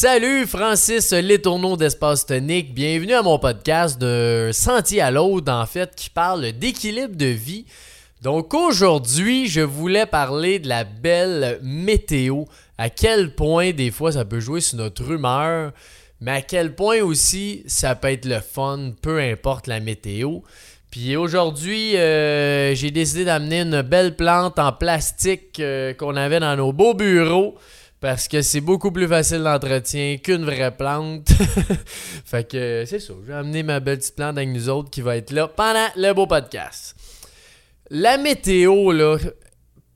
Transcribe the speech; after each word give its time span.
Salut 0.00 0.46
Francis 0.46 1.10
Létourneau 1.10 1.76
d'Espace 1.76 2.24
Tonique, 2.24 2.72
bienvenue 2.72 3.14
à 3.14 3.22
mon 3.22 3.36
podcast 3.40 4.00
de 4.00 4.50
Sentier 4.52 5.00
à 5.00 5.10
l'autre 5.10 5.50
en 5.50 5.66
fait 5.66 5.92
qui 5.96 6.08
parle 6.08 6.52
d'équilibre 6.52 7.16
de 7.16 7.26
vie. 7.26 7.66
Donc 8.22 8.54
aujourd'hui, 8.54 9.48
je 9.48 9.60
voulais 9.60 10.06
parler 10.06 10.60
de 10.60 10.68
la 10.68 10.84
belle 10.84 11.58
météo, 11.64 12.44
à 12.78 12.90
quel 12.90 13.34
point 13.34 13.72
des 13.72 13.90
fois 13.90 14.12
ça 14.12 14.24
peut 14.24 14.38
jouer 14.38 14.60
sur 14.60 14.78
notre 14.78 15.10
humeur, 15.10 15.72
mais 16.20 16.30
à 16.30 16.42
quel 16.42 16.76
point 16.76 17.00
aussi 17.00 17.64
ça 17.66 17.96
peut 17.96 18.12
être 18.12 18.24
le 18.26 18.38
fun, 18.38 18.92
peu 19.02 19.18
importe 19.18 19.66
la 19.66 19.80
météo. 19.80 20.42
Puis 20.92 21.16
aujourd'hui, 21.16 21.96
euh, 21.96 22.72
j'ai 22.76 22.92
décidé 22.92 23.24
d'amener 23.24 23.62
une 23.62 23.82
belle 23.82 24.14
plante 24.14 24.60
en 24.60 24.70
plastique 24.72 25.58
euh, 25.58 25.92
qu'on 25.92 26.14
avait 26.14 26.38
dans 26.38 26.54
nos 26.54 26.72
beaux 26.72 26.94
bureaux 26.94 27.56
parce 28.00 28.28
que 28.28 28.42
c'est 28.42 28.60
beaucoup 28.60 28.92
plus 28.92 29.08
facile 29.08 29.42
d'entretien 29.42 30.18
qu'une 30.18 30.44
vraie 30.44 30.76
plante. 30.76 31.28
fait 32.24 32.48
que 32.48 32.84
c'est 32.86 33.00
ça. 33.00 33.14
J'ai 33.26 33.32
amené 33.32 33.62
ma 33.62 33.80
belle 33.80 33.98
petite 33.98 34.14
plante 34.14 34.36
avec 34.36 34.50
nous 34.50 34.68
autres 34.68 34.90
qui 34.90 35.00
va 35.00 35.16
être 35.16 35.32
là 35.32 35.48
pendant 35.48 35.88
le 35.96 36.12
beau 36.12 36.26
podcast. 36.26 36.94
La 37.90 38.18
météo, 38.18 38.92
là, 38.92 39.18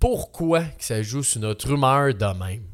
pourquoi 0.01 0.62
que 0.62 0.84
ça 0.84 1.02
joue 1.02 1.23
sur 1.23 1.41
notre 1.41 1.70
humeur 1.70 2.12
de 2.15 2.38
même? 2.38 2.65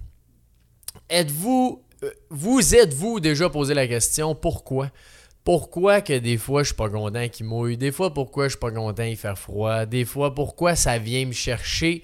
Êtes-vous. 1.11 1.83
Euh, 2.05 2.11
vous 2.31 2.75
êtes-vous 2.75 3.21
déjà 3.21 3.51
posé 3.51 3.75
la 3.75 3.87
question 3.87 4.35
pourquoi? 4.35 4.91
Pourquoi 5.45 6.01
que 6.01 6.17
des 6.19 6.37
fois 6.37 6.63
je 6.63 6.69
suis 6.69 6.77
pas 6.77 6.89
content 6.89 7.29
qu'il 7.29 7.47
mouille? 7.47 7.77
Des 7.77 7.91
fois 7.91 8.15
pourquoi 8.15 8.45
je 8.45 8.51
suis 8.51 8.59
pas 8.59 8.71
content 8.71 9.03
il 9.03 9.17
fait 9.17 9.37
froid? 9.37 9.85
Des 9.85 10.05
fois 10.05 10.35
pourquoi 10.35 10.77
ça 10.77 10.99
vient 10.99 11.27
me 11.27 11.33
chercher? 11.33 12.03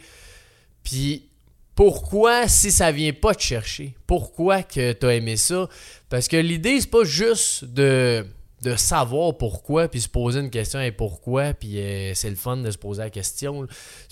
Puis 0.83 1.31
pourquoi 1.75 2.49
si 2.49 2.71
ça 2.71 2.93
vient 2.93 3.13
pas 3.13 3.35
te 3.35 3.43
chercher? 3.43 3.95
Pourquoi 4.07 4.63
que 4.63 4.93
tu 4.93 5.07
as 5.07 5.15
aimé 5.15 5.37
ça? 5.37 5.69
Parce 6.09 6.29
que 6.29 6.37
l'idée, 6.37 6.81
c'est 6.81 6.91
pas 6.91 7.05
juste 7.05 7.65
de, 7.65 8.25
de 8.63 8.77
savoir 8.77 9.37
pourquoi, 9.37 9.89
puis 9.89 10.01
se 10.01 10.09
poser 10.09 10.41
une 10.41 10.51
question 10.51 10.81
et 10.81 10.93
pourquoi, 10.93 11.53
puis 11.53 11.81
euh, 11.81 12.15
c'est 12.15 12.31
le 12.31 12.37
fun 12.37 12.57
de 12.59 12.71
se 12.71 12.79
poser 12.79 13.03
la 13.03 13.11
question. 13.11 13.67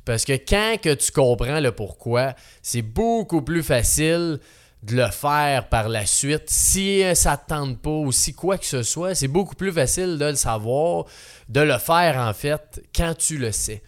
Parce 0.05 0.25
que 0.25 0.33
quand 0.33 0.77
tu 0.83 1.13
comprends 1.13 1.61
le 1.61 1.73
pourquoi, 1.73 2.35
c'est 2.63 2.83
beaucoup 2.83 3.43
plus 3.43 3.63
facile 3.63 4.41
de 4.83 4.97
le 4.97 5.11
faire 5.11 5.69
par 5.69 5.89
la 5.89 6.05
suite. 6.07 6.51
Si 6.51 7.05
euh, 7.05 7.15
ça 7.15 7.33
ne 7.33 7.49
tente 7.49 7.81
pas 7.81 7.91
ou 7.91 8.11
si 8.11 8.35
quoi 8.35 8.59
que 8.59 8.67
ce 8.67 8.83
soit, 8.83 9.15
c'est 9.15 9.29
beaucoup 9.29 9.55
plus 9.55 9.73
facile 9.73 10.19
de 10.19 10.25
le 10.25 10.35
savoir, 10.35 11.05
de 11.49 11.61
le 11.61 11.79
faire 11.79 12.17
en 12.19 12.33
fait, 12.35 12.83
quand 12.95 13.15
tu 13.17 13.39
le 13.39 13.53
sais. 13.53 13.83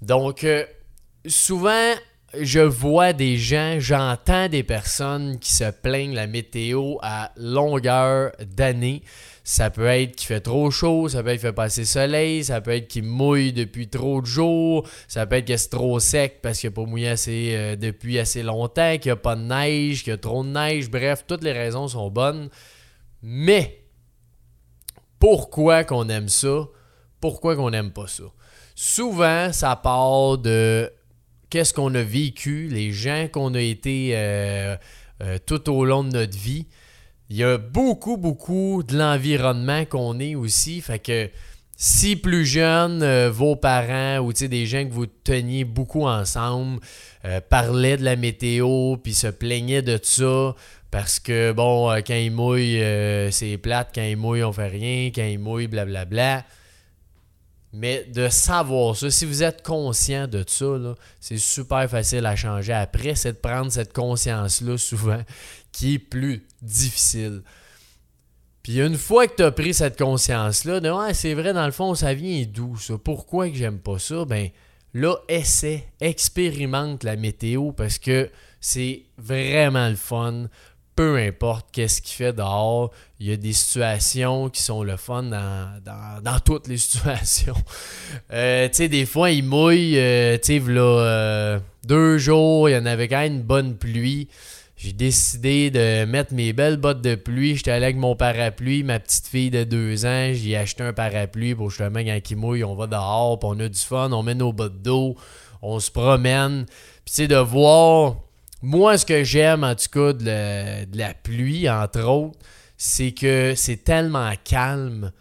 Donc, 0.00 0.44
euh, 0.44 0.64
souvent, 1.26 1.92
je 2.34 2.60
vois 2.60 3.12
des 3.12 3.38
gens, 3.38 3.76
j'entends 3.78 4.48
des 4.48 4.62
personnes 4.62 5.38
qui 5.38 5.52
se 5.52 5.70
plaignent 5.70 6.14
la 6.14 6.26
météo 6.26 6.96
à 7.00 7.32
longueur 7.36 8.32
d'année. 8.54 9.02
Ça 9.44 9.70
peut 9.70 9.86
être 9.86 10.14
qu'il 10.14 10.26
fait 10.26 10.42
trop 10.42 10.70
chaud, 10.70 11.08
ça 11.08 11.22
peut 11.22 11.30
être 11.30 11.36
qu'il 11.36 11.48
fait 11.48 11.54
pas 11.54 11.64
assez 11.64 11.86
soleil, 11.86 12.44
ça 12.44 12.60
peut 12.60 12.72
être 12.72 12.86
qu'il 12.86 13.04
mouille 13.04 13.54
depuis 13.54 13.88
trop 13.88 14.20
de 14.20 14.26
jours, 14.26 14.86
ça 15.08 15.24
peut 15.24 15.36
être 15.36 15.46
que 15.46 15.56
c'est 15.56 15.70
trop 15.70 15.98
sec 16.00 16.42
parce 16.42 16.58
qu'il 16.58 16.68
n'a 16.68 16.74
pas 16.74 16.84
mouillé 16.84 17.14
euh, 17.56 17.74
depuis 17.74 18.18
assez 18.18 18.42
longtemps, 18.42 18.98
qu'il 18.98 19.08
n'y 19.08 19.12
a 19.12 19.16
pas 19.16 19.36
de 19.36 19.42
neige, 19.42 20.04
qu'il 20.04 20.10
y 20.10 20.14
a 20.14 20.18
trop 20.18 20.44
de 20.44 20.50
neige. 20.50 20.90
Bref, 20.90 21.24
toutes 21.26 21.42
les 21.42 21.52
raisons 21.52 21.88
sont 21.88 22.10
bonnes. 22.10 22.50
Mais 23.22 23.84
pourquoi 25.18 25.82
qu'on 25.84 26.10
aime 26.10 26.28
ça? 26.28 26.68
Pourquoi 27.18 27.56
qu'on 27.56 27.70
n'aime 27.70 27.90
pas 27.90 28.06
ça? 28.06 28.24
Souvent, 28.74 29.50
ça 29.52 29.74
part 29.76 30.36
de 30.38 30.92
qu'est-ce 31.50 31.74
qu'on 31.74 31.94
a 31.94 32.02
vécu, 32.02 32.68
les 32.70 32.92
gens 32.92 33.28
qu'on 33.30 33.54
a 33.54 33.60
été 33.60 34.10
euh, 34.12 34.76
euh, 35.22 35.38
tout 35.44 35.70
au 35.70 35.84
long 35.84 36.04
de 36.04 36.10
notre 36.10 36.38
vie. 36.38 36.66
Il 37.30 37.36
y 37.36 37.44
a 37.44 37.58
beaucoup, 37.58 38.16
beaucoup 38.16 38.82
de 38.82 38.96
l'environnement 38.96 39.84
qu'on 39.84 40.18
est 40.18 40.34
aussi. 40.34 40.80
Fait 40.80 40.98
que 40.98 41.30
si 41.76 42.16
plus 42.16 42.46
jeune, 42.46 43.02
euh, 43.02 43.30
vos 43.30 43.54
parents 43.54 44.18
ou 44.18 44.32
des 44.32 44.66
gens 44.66 44.84
que 44.84 44.92
vous 44.92 45.06
teniez 45.06 45.64
beaucoup 45.64 46.06
ensemble 46.06 46.80
parlaient 47.50 47.98
de 47.98 48.04
la 48.04 48.16
météo 48.16 48.96
puis 48.96 49.12
se 49.12 49.26
plaignaient 49.26 49.82
de 49.82 49.98
ça 50.02 50.54
parce 50.90 51.20
que, 51.20 51.52
bon, 51.52 51.92
quand 52.06 52.14
il 52.14 52.30
mouille, 52.30 52.82
c'est 53.30 53.58
plate. 53.58 53.90
Quand 53.94 54.02
il 54.02 54.16
mouille, 54.16 54.42
on 54.44 54.52
fait 54.52 54.68
rien. 54.68 55.10
Quand 55.14 55.26
il 55.26 55.38
mouille, 55.38 55.66
blablabla. 55.66 56.06
Bla, 56.06 56.36
bla. 56.36 56.44
Mais 57.78 58.04
de 58.12 58.28
savoir 58.28 58.96
ça, 58.96 59.08
si 59.08 59.24
vous 59.24 59.44
êtes 59.44 59.62
conscient 59.62 60.26
de 60.26 60.42
ça, 60.44 60.66
c'est 61.20 61.38
super 61.38 61.88
facile 61.88 62.26
à 62.26 62.34
changer 62.34 62.72
après. 62.72 63.14
C'est 63.14 63.34
de 63.34 63.38
prendre 63.38 63.70
cette 63.70 63.92
conscience-là 63.92 64.76
souvent 64.76 65.22
qui 65.72 65.94
est 65.94 65.98
plus 66.00 66.44
difficile. 66.60 67.42
Puis 68.64 68.80
une 68.80 68.96
fois 68.96 69.28
que 69.28 69.36
tu 69.36 69.42
as 69.44 69.52
pris 69.52 69.74
cette 69.74 69.96
conscience-là, 69.96 70.80
de 70.80 70.90
ouais, 70.90 71.14
c'est 71.14 71.34
vrai, 71.34 71.52
dans 71.52 71.66
le 71.66 71.72
fond, 71.72 71.94
ça 71.94 72.14
vient 72.14 72.44
d'où 72.52 72.76
ça? 72.76 72.94
Pourquoi 72.98 73.48
que 73.48 73.54
j'aime 73.54 73.78
pas 73.78 74.00
ça? 74.00 74.24
Ben 74.24 74.48
là, 74.92 75.14
essaie, 75.28 75.86
expérimente 76.00 77.04
la 77.04 77.14
météo 77.14 77.70
parce 77.70 77.98
que 78.00 78.28
c'est 78.60 79.04
vraiment 79.18 79.88
le 79.88 79.94
fun 79.94 80.48
peu 80.98 81.16
importe 81.16 81.68
qu'est-ce 81.70 82.02
qu'il 82.02 82.16
fait 82.16 82.32
dehors, 82.32 82.90
il 83.20 83.28
y 83.28 83.32
a 83.32 83.36
des 83.36 83.52
situations 83.52 84.48
qui 84.48 84.60
sont 84.60 84.82
le 84.82 84.96
fun 84.96 85.22
dans, 85.22 86.40
toutes 86.44 86.66
les 86.66 86.76
situations. 86.76 87.54
Euh, 88.32 88.66
tu 88.66 88.74
sais, 88.74 88.88
des 88.88 89.06
fois, 89.06 89.30
il 89.30 89.44
mouille, 89.44 89.96
euh, 89.96 90.36
tu 90.38 90.58
sais, 90.58 90.62
euh, 90.66 91.60
deux 91.84 92.18
jours, 92.18 92.68
il 92.68 92.72
y 92.72 92.76
en 92.76 92.84
avait 92.84 93.06
quand 93.06 93.20
même 93.20 93.34
une 93.34 93.42
bonne 93.42 93.76
pluie. 93.76 94.26
J'ai 94.76 94.92
décidé 94.92 95.70
de 95.70 96.04
mettre 96.04 96.34
mes 96.34 96.52
belles 96.52 96.78
bottes 96.78 97.00
de 97.00 97.14
pluie. 97.14 97.54
J'étais 97.54 97.70
allé 97.70 97.84
avec 97.84 97.96
mon 97.96 98.16
parapluie. 98.16 98.82
Ma 98.82 98.98
petite 98.98 99.28
fille 99.28 99.50
de 99.50 99.62
deux 99.62 100.04
ans, 100.04 100.32
j'ai 100.32 100.56
acheté 100.56 100.82
un 100.82 100.92
parapluie 100.92 101.54
pour 101.54 101.70
justement 101.70 102.00
quand 102.00 102.18
il 102.28 102.36
mouille, 102.36 102.64
on 102.64 102.74
va 102.74 102.88
dehors, 102.88 103.38
puis 103.38 103.48
on 103.52 103.60
a 103.60 103.68
du 103.68 103.78
fun, 103.78 104.10
on 104.10 104.24
met 104.24 104.34
nos 104.34 104.52
bottes 104.52 104.82
d'eau, 104.82 105.14
on 105.62 105.78
se 105.78 105.92
promène. 105.92 106.66
Puis 107.04 107.14
tu 107.14 107.22
sais, 107.22 107.28
de 107.28 107.36
voir 107.36 108.16
moi, 108.62 108.98
ce 108.98 109.06
que 109.06 109.24
j'aime, 109.24 109.64
en 109.64 109.74
tout 109.74 109.88
cas, 109.92 110.12
de 110.12 110.96
la, 110.96 111.14
pluie, 111.14 111.68
entre 111.68 112.02
autres, 112.02 112.38
c'est 112.76 113.12
que 113.12 113.54
c'est 113.56 113.84
tellement 113.84 114.32
calme, 114.44 115.12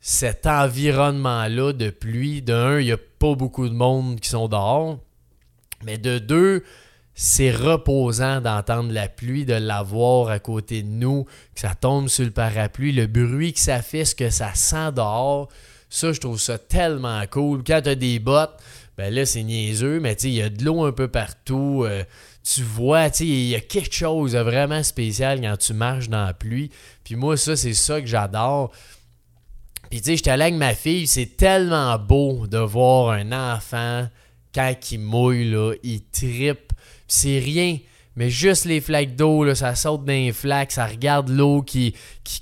cet 0.00 0.46
environnement-là 0.46 1.72
de 1.72 1.90
pluie. 1.90 2.42
De 2.42 2.52
un, 2.52 2.80
il 2.80 2.86
n'y 2.86 2.92
a 2.92 2.98
pas 3.18 3.34
beaucoup 3.34 3.68
de 3.68 3.74
monde 3.74 4.20
qui 4.20 4.28
sont 4.28 4.48
dehors. 4.48 4.98
Mais 5.84 5.98
de 5.98 6.18
deux, 6.18 6.62
c'est 7.14 7.52
reposant 7.52 8.40
d'entendre 8.40 8.92
la 8.92 9.08
pluie, 9.08 9.44
de 9.44 9.54
la 9.54 9.82
voir 9.82 10.28
à 10.28 10.38
côté 10.38 10.82
de 10.82 10.88
nous, 10.88 11.24
que 11.54 11.60
ça 11.60 11.74
tombe 11.74 12.08
sur 12.08 12.24
le 12.24 12.30
parapluie, 12.30 12.92
le 12.92 13.06
bruit 13.06 13.52
que 13.52 13.60
ça 13.60 13.82
fait, 13.82 14.04
ce 14.04 14.14
que 14.14 14.30
ça 14.30 14.54
sent 14.54 14.92
dehors. 14.92 15.48
Ça, 15.88 16.12
je 16.12 16.20
trouve 16.20 16.40
ça 16.40 16.58
tellement 16.58 17.22
cool. 17.30 17.62
Quand 17.64 17.80
tu 17.82 17.90
as 17.90 17.94
des 17.94 18.18
bottes, 18.18 18.60
ben 18.96 19.12
là, 19.12 19.26
c'est 19.26 19.42
niaiseux, 19.42 20.00
mais 20.00 20.14
il 20.14 20.30
y 20.30 20.42
a 20.42 20.48
de 20.48 20.64
l'eau 20.64 20.84
un 20.84 20.92
peu 20.92 21.08
partout. 21.08 21.84
Euh, 21.84 22.04
tu 22.44 22.62
vois, 22.62 23.08
tu 23.08 23.24
il 23.24 23.48
y 23.48 23.54
a 23.54 23.60
quelque 23.60 23.94
chose 23.94 24.32
de 24.32 24.38
vraiment 24.38 24.82
spécial 24.82 25.40
quand 25.40 25.56
tu 25.56 25.72
marches 25.72 26.10
dans 26.10 26.26
la 26.26 26.34
pluie. 26.34 26.70
Puis 27.02 27.16
moi, 27.16 27.36
ça, 27.36 27.56
c'est 27.56 27.72
ça 27.74 28.00
que 28.00 28.06
j'adore. 28.06 28.70
Puis 29.88 30.00
tu 30.00 30.10
sais, 30.10 30.16
j'étais 30.16 30.30
allé 30.30 30.44
avec 30.44 30.54
ma 30.54 30.74
fille, 30.74 31.06
c'est 31.06 31.36
tellement 31.36 31.98
beau 31.98 32.46
de 32.46 32.58
voir 32.58 33.10
un 33.12 33.32
enfant, 33.32 34.08
quand 34.54 34.74
il 34.92 35.00
mouille, 35.00 35.50
là, 35.50 35.74
il 35.82 36.04
tripe. 36.04 36.72
C'est 37.08 37.38
rien. 37.38 37.78
Mais 38.16 38.30
juste 38.30 38.64
les 38.64 38.80
flaques 38.80 39.16
d'eau, 39.16 39.52
ça 39.54 39.74
saute 39.74 40.04
dans 40.04 40.12
les 40.12 40.32
ça 40.68 40.86
regarde 40.86 41.28
l'eau 41.28 41.62
qui, 41.62 41.94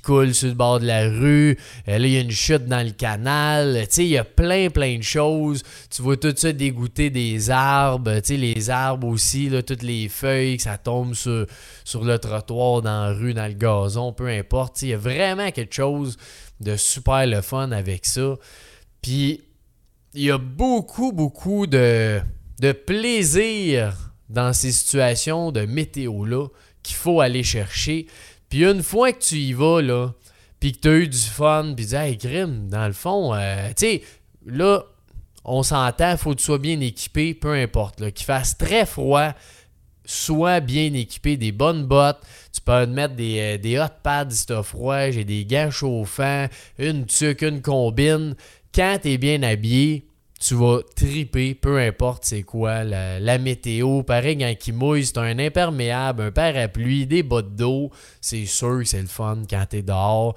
coule 0.03 0.35
sur 0.35 0.49
le 0.49 0.55
bord 0.55 0.81
de 0.81 0.87
la 0.87 1.09
rue. 1.09 1.57
Euh, 1.89 1.99
là, 1.99 2.07
il 2.07 2.13
y 2.13 2.17
a 2.17 2.21
une 2.21 2.31
chute 2.31 2.67
dans 2.67 2.85
le 2.85 2.93
canal. 2.93 3.87
Tu 3.89 3.95
sais, 3.95 4.05
il 4.05 4.11
y 4.11 4.19
a 4.19 4.25
plein, 4.25 4.69
plein 4.69 4.99
de 4.99 5.03
choses. 5.03 5.63
Tu 5.91 6.03
vois 6.03 6.17
tout 6.17 6.35
ça 6.37 6.53
dégoûter 6.53 7.09
des 7.09 7.51
arbres. 7.51 8.21
Tu 8.21 8.21
sais, 8.25 8.37
les 8.37 8.69
arbres 8.69 9.09
aussi, 9.09 9.49
là, 9.49 9.63
toutes 9.63 9.83
les 9.83 10.09
feuilles, 10.09 10.59
que 10.59 10.63
ça 10.63 10.77
tombe 10.77 11.15
sur, 11.15 11.47
sur 11.85 12.05
le 12.05 12.19
trottoir, 12.19 12.83
dans 12.83 13.07
la 13.07 13.13
rue, 13.13 13.33
dans 13.33 13.47
le 13.47 13.55
gazon, 13.55 14.13
peu 14.13 14.29
importe. 14.29 14.83
il 14.83 14.89
y 14.89 14.95
a 14.95 14.99
vraiment 14.99 15.51
quelque 15.51 15.75
chose 15.75 16.19
de 16.61 16.77
super 16.77 17.27
le 17.27 17.41
fun 17.41 17.73
avec 17.73 18.05
ça. 18.05 18.37
Puis, 19.01 19.41
il 20.15 20.23
y 20.23 20.31
a 20.31 20.39
beaucoup, 20.39 21.13
beaucoup 21.13 21.67
de, 21.67 22.21
de 22.61 22.73
plaisir 22.73 24.12
dans 24.33 24.53
ces 24.53 24.73
situations 24.73 25.53
de 25.53 25.63
météo-là 25.63 26.49
qu'il 26.83 26.97
faut 26.97 27.21
aller 27.21 27.43
chercher. 27.43 28.07
Puis 28.49 28.65
une 28.65 28.83
fois 28.83 29.13
que 29.13 29.23
tu 29.23 29.37
y 29.37 29.53
vas, 29.53 29.81
là, 29.81 30.13
puis 30.59 30.73
que 30.73 30.81
tu 30.81 30.89
as 30.89 30.95
eu 30.95 31.09
du 31.09 31.19
fun, 31.19 31.73
puis 31.77 31.85
tu 31.85 31.91
dis, 31.91 31.97
hey, 31.97 32.19
crime, 32.19 32.69
dans 32.69 32.87
le 32.87 32.93
fond, 32.93 33.35
euh, 33.35 33.69
tu 33.69 33.87
sais, 33.87 34.03
là, 34.47 34.83
on 35.45 35.63
s'entend, 35.63 36.17
faut 36.17 36.31
que 36.31 36.39
tu 36.39 36.45
sois 36.45 36.59
bien 36.59 36.81
équipé, 36.81 37.35
peu 37.35 37.53
importe, 37.53 38.11
qu'il 38.13 38.25
fasse 38.27 38.57
très 38.57 38.87
froid, 38.87 39.33
sois 40.05 40.61
bien 40.61 40.93
équipé, 40.95 41.37
des 41.37 41.53
bonnes 41.53 41.85
bottes. 41.85 42.21
Tu 42.53 42.61
peux 42.61 42.87
mettre 42.87 43.15
des, 43.15 43.39
euh, 43.39 43.59
des 43.59 43.79
hot 43.79 43.87
pads 44.03 44.31
si 44.31 44.47
t'as 44.47 44.63
froid, 44.63 45.11
j'ai 45.11 45.25
des 45.25 45.45
gants 45.45 45.71
chauffants, 45.71 46.47
une 46.79 47.07
tuque, 47.07 47.43
une 47.43 47.63
combine. 47.63 48.35
Quand 48.75 48.99
tu 49.03 49.19
bien 49.19 49.43
habillé, 49.43 50.07
tu 50.43 50.55
vas 50.57 50.81
triper, 50.97 51.55
peu 51.55 51.79
importe 51.79 52.25
c'est 52.25 52.43
quoi, 52.43 52.83
la, 52.83 53.39
météo. 53.39 54.03
Pareil, 54.03 54.37
quand 54.37 54.53
il 54.67 54.75
mouille, 54.75 55.07
c'est 55.07 55.19
un 55.19 55.39
imperméable, 55.39 56.23
un 56.23 56.31
parapluie, 56.33 57.07
des 57.07 57.23
bottes 57.23 57.55
d'eau. 57.55 57.91
C'est 58.21 58.47
sûr 58.47 58.79
que 58.79 58.85
c'est 58.85 59.01
le 59.01 59.07
fun 59.07 59.43
quand 59.49 59.65
t'es 59.69 59.83
dehors. 59.83 60.35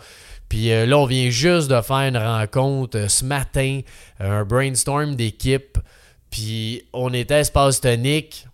Puis 0.47 0.71
euh, 0.71 0.85
là, 0.85 0.99
on 0.99 1.05
vient 1.05 1.31
juste 1.31 1.69
de 1.71 1.81
faire 1.81 2.07
une 2.07 2.17
rencontre 2.17 2.97
euh, 2.99 3.07
ce 3.07 3.25
matin, 3.25 3.81
un 4.19 4.45
brainstorm 4.45 5.15
d'équipe. 5.15 5.79
Puis 6.29 6.83
on 6.93 7.11
était 7.11 7.39
espace 7.39 7.81
tonique. 7.81 8.45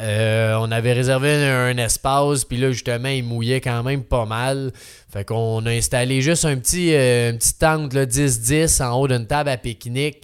Euh, 0.00 0.54
on 0.58 0.70
avait 0.70 0.94
réservé 0.94 1.34
un, 1.34 1.76
espace, 1.76 2.44
puis 2.44 2.56
là, 2.56 2.72
justement, 2.72 3.08
il 3.08 3.24
mouillait 3.24 3.60
quand 3.60 3.82
même 3.82 4.02
pas 4.04 4.24
mal. 4.24 4.72
Fait 5.12 5.24
qu'on 5.24 5.64
a 5.66 5.70
installé 5.70 6.22
juste 6.22 6.44
un 6.44 6.56
petit, 6.56 6.90
petite 6.90 7.58
tente 7.58 7.94
10-10 7.94 8.82
en 8.82 8.98
haut 8.98 9.08
d'une 9.08 9.26
table 9.26 9.50
à 9.50 9.56
pique-nique. 9.56 10.22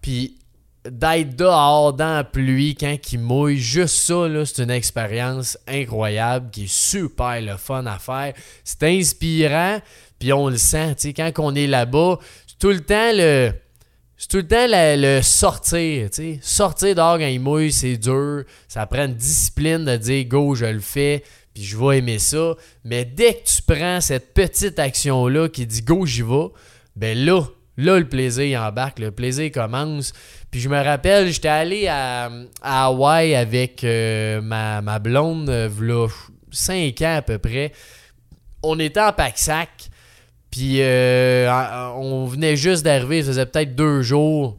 Puis 0.00 0.36
d'être 0.88 1.36
dehors 1.36 1.92
dans 1.92 2.14
la 2.16 2.24
pluie 2.24 2.74
quand 2.74 2.96
il 3.12 3.20
mouille, 3.20 3.58
juste 3.58 3.96
ça, 3.96 4.26
c'est 4.46 4.62
une 4.62 4.70
expérience 4.70 5.58
incroyable 5.68 6.50
qui 6.50 6.64
est 6.64 6.72
super 6.72 7.40
le 7.40 7.56
fun 7.56 7.84
à 7.86 7.98
faire. 7.98 8.32
C'est 8.64 8.82
inspirant, 8.84 9.80
puis 10.18 10.32
on 10.32 10.48
le 10.48 10.56
sent, 10.56 10.96
quand 11.14 11.32
on 11.38 11.54
est 11.54 11.66
là-bas, 11.66 12.18
tout 12.58 12.70
le 12.70 12.80
temps 12.80 13.12
le. 13.12 13.52
C'est 14.20 14.28
tout 14.28 14.36
le 14.36 14.46
temps 14.46 14.66
le, 14.68 15.22
sortir, 15.22 16.10
tu 16.10 16.16
sais. 16.16 16.38
Sortir 16.42 16.94
dehors 16.94 17.16
quand 17.18 17.26
il 17.26 17.40
mouille, 17.40 17.72
c'est 17.72 17.96
dur. 17.96 18.44
Ça 18.68 18.84
prend 18.84 19.06
une 19.06 19.14
discipline 19.14 19.86
de 19.86 19.96
dire 19.96 20.26
go, 20.26 20.54
je 20.54 20.66
le 20.66 20.80
fais, 20.80 21.24
puis 21.54 21.64
je 21.64 21.74
vais 21.78 21.98
aimer 21.98 22.18
ça. 22.18 22.54
Mais 22.84 23.06
dès 23.06 23.32
que 23.32 23.44
tu 23.44 23.62
prends 23.62 23.98
cette 24.02 24.34
petite 24.34 24.78
action-là 24.78 25.48
qui 25.48 25.64
dit 25.64 25.80
go, 25.80 26.04
j'y 26.04 26.20
vais, 26.20 26.48
ben 26.96 27.16
là, 27.16 27.44
Là, 27.78 27.98
le 27.98 28.06
plaisir 28.06 28.60
embarque, 28.60 28.98
le 28.98 29.10
plaisir 29.10 29.50
commence. 29.50 30.12
Puis 30.50 30.60
je 30.60 30.68
me 30.68 30.78
rappelle, 30.78 31.32
j'étais 31.32 31.48
allé 31.48 31.86
à, 31.88 32.30
Hawaï 32.60 33.34
avec 33.34 33.84
euh, 33.84 34.42
ma, 34.42 34.98
blonde, 34.98 35.48
euh, 35.48 36.08
5 36.50 37.00
ans 37.00 37.16
à 37.16 37.22
peu 37.22 37.38
près. 37.38 37.72
On 38.62 38.78
était 38.78 39.00
en 39.00 39.14
pack-sac. 39.14 39.89
Puis 40.50 40.82
euh, 40.82 41.48
on 41.96 42.26
venait 42.26 42.56
juste 42.56 42.84
d'arriver, 42.84 43.22
ça 43.22 43.28
faisait 43.28 43.46
peut-être 43.46 43.74
deux 43.74 44.02
jours. 44.02 44.58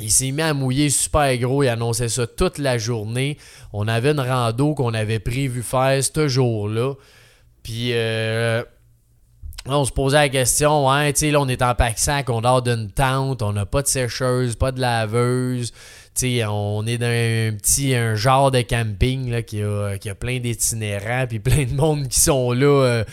Il 0.00 0.10
s'est 0.10 0.30
mis 0.32 0.42
à 0.42 0.54
mouiller 0.54 0.90
super 0.90 1.36
gros, 1.38 1.62
il 1.62 1.68
annonçait 1.68 2.08
ça 2.08 2.26
toute 2.26 2.58
la 2.58 2.78
journée. 2.78 3.38
On 3.72 3.86
avait 3.86 4.10
une 4.10 4.20
rando 4.20 4.74
qu'on 4.74 4.94
avait 4.94 5.20
prévu 5.20 5.62
faire 5.62 6.02
ce 6.02 6.26
jour-là. 6.26 6.94
Puis 7.62 7.90
euh, 7.92 8.64
Là, 9.66 9.78
on 9.78 9.84
se 9.86 9.92
posait 9.92 10.18
la 10.18 10.28
question, 10.28 10.90
ouais, 10.90 11.10
tu 11.14 11.20
sais, 11.20 11.30
là, 11.30 11.40
on 11.40 11.48
est 11.48 11.62
en 11.62 11.74
pack-sac, 11.74 12.28
on 12.28 12.42
dort 12.42 12.60
d'une 12.60 12.90
tente, 12.90 13.40
on 13.40 13.54
n'a 13.54 13.64
pas 13.64 13.80
de 13.80 13.86
sécheuse, 13.86 14.56
pas 14.56 14.72
de 14.72 14.80
laveuse. 14.80 15.72
Tu 16.14 16.40
on 16.44 16.86
est 16.86 16.98
dans 16.98 17.06
un 17.06 17.56
petit 17.56 17.92
un 17.94 18.14
genre 18.14 18.52
de 18.52 18.60
camping 18.60 19.30
là, 19.30 19.42
qui, 19.42 19.62
a, 19.62 19.98
qui 19.98 20.08
a 20.08 20.14
plein 20.14 20.38
d'itinérants 20.38 21.26
puis 21.28 21.40
plein 21.40 21.64
de 21.64 21.74
monde 21.74 22.06
qui 22.06 22.20
sont 22.20 22.52
là 22.52 22.66
euh, 22.66 23.04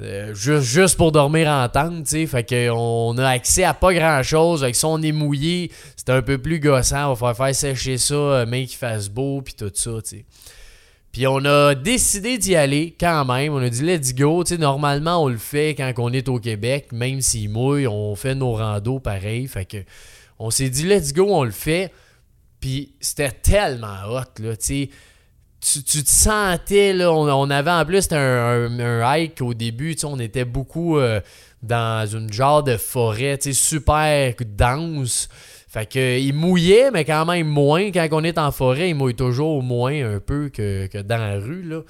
euh, 0.00 0.34
juste, 0.34 0.66
juste 0.66 0.96
pour 0.96 1.12
dormir 1.12 1.48
en 1.48 1.68
tente. 1.68 2.06
sais. 2.06 2.26
Fait 2.26 2.44
qu'on 2.48 3.16
a 3.18 3.28
accès 3.28 3.64
à 3.64 3.74
pas 3.74 3.94
grand-chose. 3.94 4.70
Ça, 4.72 4.88
on 4.88 5.00
est 5.02 5.12
mouillé, 5.12 5.70
c'est 5.96 6.10
un 6.10 6.22
peu 6.22 6.38
plus 6.38 6.58
gossant. 6.58 7.10
On 7.10 7.14
va 7.14 7.34
faire, 7.34 7.54
sécher 7.54 7.98
ça, 7.98 8.14
euh, 8.14 8.46
mais 8.46 8.66
qu'il 8.66 8.76
fasse 8.76 9.08
beau 9.08 9.40
puis 9.40 9.54
tout 9.54 9.70
ça. 9.72 9.90
Puis 11.12 11.26
on 11.28 11.44
a 11.44 11.76
décidé 11.76 12.38
d'y 12.38 12.56
aller 12.56 12.94
quand 12.98 13.24
même. 13.24 13.54
On 13.54 13.62
a 13.62 13.68
dit 13.68 13.82
let's 13.82 14.14
go. 14.14 14.44
sais, 14.44 14.58
normalement, 14.58 15.22
on 15.22 15.28
le 15.28 15.38
fait 15.38 15.76
quand 15.76 15.92
on 15.98 16.12
est 16.12 16.28
au 16.28 16.40
Québec, 16.40 16.88
même 16.92 17.20
s'il 17.20 17.50
mouille, 17.50 17.86
on 17.86 18.16
fait 18.16 18.34
nos 18.34 18.54
randos 18.54 18.98
pareil. 18.98 19.46
Fait 19.46 19.64
que 19.64 19.78
on 20.40 20.50
s'est 20.50 20.70
dit 20.70 20.86
let's 20.86 21.12
go, 21.12 21.28
on 21.30 21.44
le 21.44 21.52
fait. 21.52 21.92
Puis 22.64 22.94
c'était 22.98 23.30
tellement 23.30 24.06
hot, 24.08 24.40
là, 24.42 24.56
tu 24.56 24.88
Tu, 25.60 25.82
te 25.82 26.08
sentais, 26.08 26.96
on, 27.04 27.50
avait 27.50 27.70
en 27.70 27.84
plus 27.84 28.08
un, 28.10 29.02
hike 29.04 29.42
au 29.42 29.52
début, 29.52 29.94
on 30.02 30.18
était 30.18 30.46
beaucoup 30.46 30.96
euh, 30.96 31.20
dans 31.62 32.06
une 32.06 32.32
genre 32.32 32.62
de 32.62 32.78
forêt, 32.78 33.38
super 33.52 34.32
dense. 34.46 35.28
Fait 35.68 35.84
que 35.84 36.18
il 36.18 36.32
mouillait, 36.32 36.90
mais 36.90 37.04
quand 37.04 37.26
même 37.26 37.48
moins. 37.48 37.90
Quand 37.90 38.08
on 38.12 38.24
est 38.24 38.38
en 38.38 38.50
forêt, 38.50 38.88
il 38.88 38.94
mouille 38.94 39.14
toujours 39.14 39.62
moins 39.62 40.14
un 40.14 40.20
peu 40.20 40.48
que, 40.48 41.02
dans 41.02 41.18
la 41.18 41.38
rue. 41.38 41.64
Là. 41.64 41.82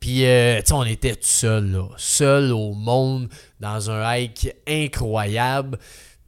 Puis, 0.00 0.26
euh, 0.26 0.60
on 0.72 0.82
était 0.82 1.14
tout 1.14 1.20
seul. 1.22 1.80
Seul 1.96 2.50
au 2.50 2.72
monde, 2.72 3.28
dans 3.60 3.88
un 3.88 4.16
hike 4.16 4.52
incroyable. 4.66 5.78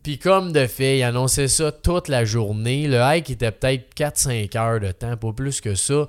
Puis, 0.02 0.18
comme 0.18 0.52
de 0.52 0.66
fait, 0.66 0.98
il 0.98 1.02
annonçait 1.02 1.48
ça 1.48 1.72
toute 1.72 2.08
la 2.08 2.24
journée. 2.24 2.88
Le 2.88 3.00
hike 3.00 3.30
était 3.30 3.50
peut-être 3.50 3.94
4-5 3.94 4.56
heures 4.56 4.80
de 4.80 4.92
temps, 4.92 5.16
pas 5.16 5.32
plus 5.32 5.60
que 5.60 5.74
ça. 5.74 6.08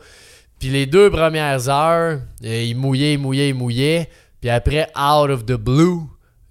Puis, 0.59 0.69
les 0.69 0.85
deux 0.85 1.09
premières 1.09 1.69
heures, 1.69 2.21
euh, 2.45 2.63
il 2.63 2.75
mouillait, 2.75 3.13
il 3.13 3.19
mouillait, 3.19 3.49
il 3.49 3.55
mouillait. 3.55 4.09
Puis 4.39 4.49
après, 4.49 4.87
out 4.97 5.29
of 5.29 5.45
the 5.45 5.53
blue, 5.53 6.01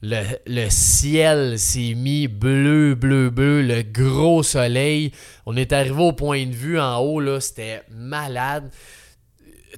le, 0.02 0.68
ciel 0.70 1.58
s'est 1.58 1.94
mis 1.94 2.28
bleu, 2.28 2.94
bleu, 2.94 3.30
bleu, 3.30 3.62
le 3.62 3.82
gros 3.82 4.42
soleil. 4.42 5.12
On 5.44 5.56
est 5.56 5.72
arrivé 5.72 6.00
au 6.00 6.12
point 6.12 6.46
de 6.46 6.54
vue 6.54 6.78
en 6.78 6.98
haut, 6.98 7.20
là, 7.20 7.40
c'était 7.40 7.82
malade. 7.90 8.70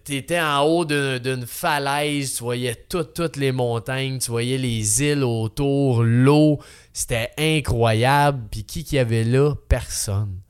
Tu 0.04 0.16
étais 0.16 0.40
en 0.40 0.62
haut 0.62 0.84
d'une 0.84 1.46
falaise, 1.46 2.34
tu 2.34 2.42
voyais 2.42 2.74
toutes, 2.88 3.36
les 3.36 3.52
montagnes, 3.52 4.18
tu 4.18 4.30
voyais 4.30 4.58
les 4.58 5.02
îles 5.02 5.22
autour, 5.22 6.02
l'eau. 6.02 6.58
C'était 6.92 7.30
incroyable. 7.38 8.42
Puis 8.50 8.64
qui 8.64 8.82
qu'il 8.82 8.96
y 8.96 8.98
avait 8.98 9.22
là? 9.22 9.54
Personne. 9.68 10.40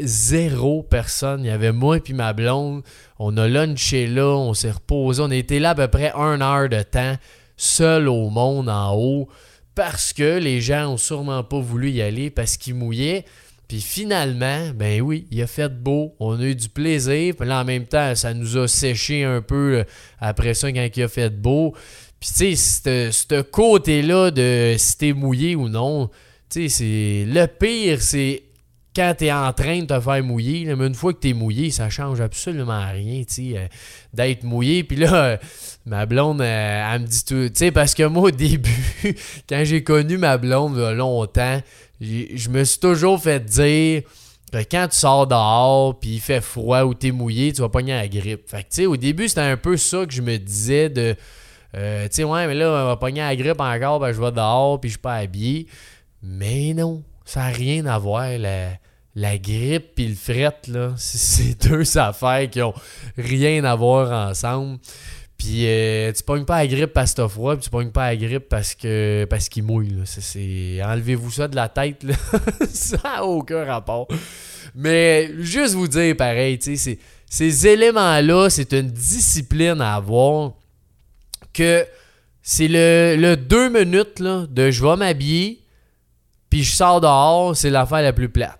zéro 0.00 0.82
personne. 0.82 1.44
Il 1.44 1.46
y 1.46 1.50
avait 1.50 1.72
moi 1.72 1.98
et 2.04 2.12
ma 2.12 2.34
blonde. 2.34 2.82
On 3.18 3.36
a 3.38 3.48
lunché 3.48 4.06
là, 4.06 4.26
on 4.26 4.52
s'est 4.52 4.70
reposé. 4.70 5.22
On 5.22 5.30
était 5.30 5.58
là 5.58 5.70
à 5.70 5.74
peu 5.74 5.88
près 5.88 6.12
une 6.14 6.42
heure 6.42 6.68
de 6.68 6.82
temps 6.82 7.16
seul 7.56 8.08
au 8.08 8.28
monde 8.28 8.68
en 8.68 8.94
haut 8.94 9.28
parce 9.74 10.12
que 10.12 10.38
les 10.38 10.60
gens 10.60 10.92
ont 10.92 10.96
sûrement 10.98 11.44
pas 11.44 11.60
voulu 11.60 11.90
y 11.90 12.02
aller 12.02 12.30
parce 12.30 12.56
qu'il 12.56 12.74
mouillait. 12.74 13.24
Puis 13.72 13.80
finalement, 13.80 14.68
ben 14.74 15.00
oui, 15.00 15.26
il 15.30 15.40
a 15.40 15.46
fait 15.46 15.70
beau, 15.70 16.14
on 16.20 16.38
a 16.38 16.42
eu 16.42 16.54
du 16.54 16.68
plaisir. 16.68 17.34
Puis 17.34 17.48
là, 17.48 17.62
en 17.62 17.64
même 17.64 17.86
temps, 17.86 18.14
ça 18.14 18.34
nous 18.34 18.58
a 18.58 18.68
séché 18.68 19.24
un 19.24 19.40
peu 19.40 19.78
euh, 19.78 19.84
après 20.20 20.52
ça 20.52 20.70
quand 20.70 20.86
il 20.94 21.02
a 21.02 21.08
fait 21.08 21.30
beau. 21.30 21.74
Puis 22.20 22.28
tu 22.36 22.54
sais, 22.54 23.10
ce 23.10 23.40
côté-là 23.40 24.30
de 24.30 24.74
si 24.76 24.98
t'es 24.98 25.14
mouillé 25.14 25.56
ou 25.56 25.70
non, 25.70 26.10
tu 26.50 26.68
sais, 26.68 26.68
c'est 26.68 27.24
le 27.26 27.46
pire, 27.46 28.02
c'est 28.02 28.42
quand 28.94 29.14
tu 29.16 29.24
es 29.24 29.32
en 29.32 29.50
train 29.54 29.80
de 29.80 29.86
te 29.86 29.98
faire 29.98 30.22
mouiller, 30.22 30.66
mais 30.76 30.86
une 30.86 30.94
fois 30.94 31.14
que 31.14 31.20
tu 31.20 31.30
es 31.30 31.32
mouillé, 31.32 31.70
ça 31.70 31.88
change 31.88 32.20
absolument 32.20 32.90
rien, 32.92 33.22
tu 33.24 33.56
euh, 33.56 33.66
d'être 34.12 34.44
mouillé. 34.44 34.84
Puis 34.84 34.98
là, 34.98 35.40
ma 35.86 36.04
blonde, 36.04 36.42
euh, 36.42 36.92
elle, 36.94 37.00
me 37.00 37.06
dit 37.06 37.24
tout, 37.24 37.48
tu 37.48 37.52
sais, 37.54 37.70
parce 37.70 37.94
que 37.94 38.02
moi, 38.02 38.24
au 38.24 38.30
début, 38.30 39.16
quand 39.48 39.62
j'ai 39.64 39.82
connu 39.82 40.18
ma 40.18 40.36
blonde, 40.36 40.76
longtemps, 40.76 41.62
je 42.02 42.48
me 42.48 42.64
suis 42.64 42.80
toujours 42.80 43.20
fait 43.20 43.44
dire 43.44 44.02
que 44.52 44.58
quand 44.58 44.88
tu 44.90 44.96
sors 44.96 45.26
dehors, 45.26 45.98
puis 45.98 46.14
il 46.14 46.20
fait 46.20 46.40
froid 46.40 46.82
ou 46.82 46.94
tu 46.94 47.08
es 47.08 47.10
mouillé, 47.10 47.52
tu 47.52 47.62
vas 47.62 47.68
pogner 47.68 47.94
la 47.94 48.08
grippe. 48.08 48.48
Fait 48.48 48.64
que, 48.64 48.68
tu 48.68 48.76
sais, 48.76 48.86
au 48.86 48.96
début, 48.96 49.28
c'était 49.28 49.40
un 49.40 49.56
peu 49.56 49.76
ça 49.76 50.04
que 50.04 50.12
je 50.12 50.20
me 50.20 50.36
disais 50.36 50.90
de, 50.90 51.14
tu 51.72 51.80
sais, 52.10 52.24
ouais, 52.24 52.46
mais 52.46 52.54
là, 52.54 52.68
on 52.68 52.86
va 52.86 52.96
pogner 52.96 53.20
la 53.20 53.36
grippe 53.36 53.60
encore, 53.60 54.00
ben, 54.00 54.12
je 54.12 54.20
vais 54.20 54.32
dehors, 54.32 54.80
puis 54.80 54.90
je 54.90 54.94
suis 54.94 55.00
pas 55.00 55.14
habillé. 55.14 55.66
Mais 56.22 56.74
non, 56.74 57.02
ça 57.24 57.40
n'a 57.40 57.48
rien 57.48 57.86
à 57.86 57.98
voir. 57.98 58.38
La, 58.38 58.70
la 59.14 59.38
grippe 59.38 59.98
et 59.98 60.08
le 60.08 60.14
fret, 60.14 60.56
là, 60.68 60.92
c'est 60.96 61.68
deux 61.68 61.98
affaires 61.98 62.48
qui 62.50 62.62
ont 62.62 62.74
rien 63.16 63.64
à 63.64 63.74
voir 63.74 64.28
ensemble. 64.28 64.78
Puis 65.36 65.66
euh, 65.66 66.12
tu 66.12 66.22
pognes 66.22 66.44
pas 66.44 66.58
la 66.58 66.66
grippe 66.68 66.92
parce 66.92 67.12
que 67.12 67.16
t'as 67.16 67.28
froid, 67.28 67.56
puis 67.56 67.64
tu 67.64 67.70
pognes 67.70 67.90
pas 67.90 68.10
la 68.10 68.16
grippe 68.16 68.48
parce 68.48 68.74
que 68.74 69.26
parce 69.28 69.48
qu'il 69.48 69.64
mouille. 69.64 70.02
C'est, 70.04 70.80
Enlevez-vous 70.84 71.30
ça 71.30 71.48
de 71.48 71.56
la 71.56 71.68
tête, 71.68 72.06
ça 72.70 72.98
n'a 73.02 73.24
aucun 73.24 73.64
rapport. 73.64 74.06
Mais 74.74 75.30
juste 75.40 75.74
vous 75.74 75.88
dire 75.88 76.16
pareil, 76.16 76.58
tu 76.58 76.76
sais, 76.76 76.98
ces 77.28 77.66
éléments-là, 77.66 78.50
c'est 78.50 78.72
une 78.72 78.90
discipline 78.90 79.80
à 79.80 79.96
avoir 79.96 80.52
que 81.52 81.86
c'est 82.42 82.68
le, 82.68 83.34
deux 83.36 83.68
minutes 83.68 84.20
de 84.20 84.70
je 84.70 84.84
vais 84.84 84.96
m'habiller, 84.96 85.60
puis 86.50 86.62
je 86.62 86.72
sors 86.72 87.00
dehors, 87.00 87.56
c'est 87.56 87.70
l'affaire 87.70 88.02
la 88.02 88.12
plus 88.12 88.28
plate. 88.28 88.58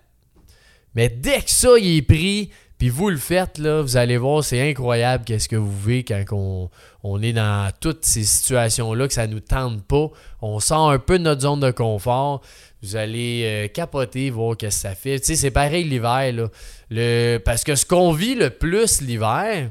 Mais 0.95 1.09
dès 1.09 1.41
que 1.41 1.49
ça 1.49 1.69
il 1.79 1.97
est 1.97 2.01
pris, 2.01 2.51
puis 2.83 2.89
vous 2.89 3.09
le 3.09 3.15
faites, 3.15 3.61
vous 3.61 3.95
allez 3.95 4.17
voir, 4.17 4.43
c'est 4.43 4.69
incroyable 4.69 5.23
qu'est-ce 5.23 5.47
que 5.47 5.55
vous 5.55 5.71
vivez 5.71 6.03
quand 6.03 6.69
on, 7.01 7.21
est 7.21 7.31
dans 7.31 7.71
toutes 7.79 8.03
ces 8.03 8.25
situations-là, 8.25 9.07
que 9.07 9.13
ça 9.13 9.25
nous 9.25 9.39
tente 9.39 9.81
pas. 9.83 10.09
On 10.41 10.59
sort 10.59 10.91
un 10.91 10.99
peu 10.99 11.17
de 11.17 11.23
notre 11.23 11.39
zone 11.39 11.61
de 11.61 11.71
confort. 11.71 12.41
Vous 12.81 12.97
allez 12.97 13.43
euh, 13.45 13.67
capoter, 13.69 14.29
voir 14.31 14.57
qu'est-ce 14.57 14.83
que 14.83 14.89
ça 14.89 14.95
fait. 14.95 15.17
Tu 15.21 15.27
sais, 15.27 15.35
c'est 15.37 15.51
pareil 15.51 15.85
l'hiver. 15.85 16.49
Le, 16.89 17.37
parce 17.37 17.63
que 17.63 17.75
ce 17.75 17.85
qu'on 17.85 18.11
vit 18.11 18.35
le 18.35 18.49
plus 18.49 18.99
l'hiver, 18.99 19.69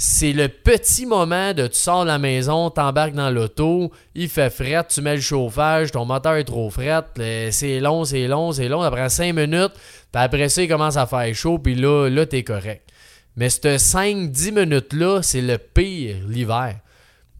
c'est 0.00 0.32
le 0.32 0.48
petit 0.48 1.06
moment 1.06 1.52
de 1.52 1.66
tu 1.66 1.76
sors 1.76 2.04
de 2.04 2.06
la 2.06 2.18
maison, 2.18 2.70
t'embarques 2.70 3.14
dans 3.14 3.30
l'auto, 3.30 3.90
il 4.14 4.28
fait 4.28 4.48
fret, 4.48 4.84
tu 4.88 5.02
mets 5.02 5.16
le 5.16 5.20
chauffage, 5.20 5.90
ton 5.90 6.04
moteur 6.04 6.36
est 6.36 6.44
trop 6.44 6.70
fret, 6.70 7.02
c'est 7.50 7.80
long, 7.80 8.04
c'est 8.04 8.28
long, 8.28 8.52
c'est 8.52 8.68
long, 8.68 8.80
après 8.80 9.08
5 9.08 9.34
minutes, 9.34 9.72
puis 10.12 10.22
après 10.22 10.48
ça, 10.48 10.62
il 10.62 10.68
commence 10.68 10.96
à 10.96 11.06
faire 11.06 11.34
chaud, 11.34 11.58
puis 11.58 11.74
là, 11.74 12.08
là, 12.08 12.26
t'es 12.26 12.42
correct. 12.42 12.88
Mais 13.36 13.50
cette 13.50 13.66
5-10 13.66 14.52
minutes-là, 14.52 15.22
c'est 15.22 15.42
le 15.42 15.58
pire 15.58 16.16
l'hiver. 16.26 16.80